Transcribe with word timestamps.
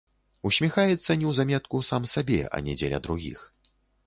Усміхаецца 0.49 1.15
неўзаметку, 1.23 1.83
сам 1.91 2.09
сабе, 2.15 2.41
а 2.55 2.63
не 2.71 2.77
дзеля 2.81 3.03
другіх. 3.07 3.47